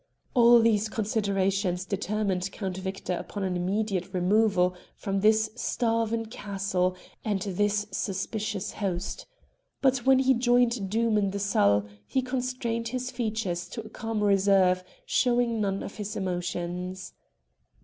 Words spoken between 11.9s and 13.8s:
he constrained his features